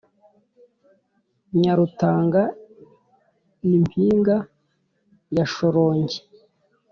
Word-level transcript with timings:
nyarutanga 1.61 2.41
ni 3.67 3.77
mpinga 3.83 4.35
ya 5.35 5.45
shorongi 5.53 6.19